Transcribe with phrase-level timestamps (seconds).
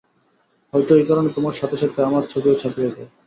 [0.73, 3.09] হয়তো এই কারণে তোমার সাথে সাথে আমার ছবিও ছাপিয়ে দেয়।